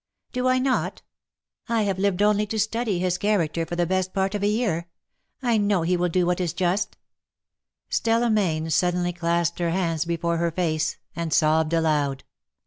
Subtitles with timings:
[0.31, 1.03] "Do I not?
[1.69, 4.47] I have lived only to study his 296 character for the best part of a
[4.47, 4.87] year.
[5.43, 6.93] I know he •will do what is just/^
[7.87, 12.23] Stella Mayne suddenly clasped her hands before her face and sobbed aloud.